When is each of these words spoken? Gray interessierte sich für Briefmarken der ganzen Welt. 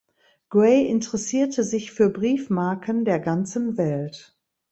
Gray 0.49 0.83
interessierte 0.87 1.63
sich 1.63 1.91
für 1.91 2.09
Briefmarken 2.09 3.05
der 3.05 3.19
ganzen 3.19 3.77
Welt. 3.77 4.35